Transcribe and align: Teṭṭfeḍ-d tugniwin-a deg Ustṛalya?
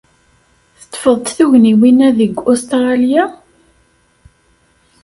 Teṭṭfeḍ-d 0.79 1.27
tugniwin-a 1.37 2.09
deg 2.17 2.33
Ustṛalya? 2.51 3.23